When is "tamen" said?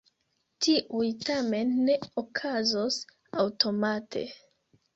1.27-1.75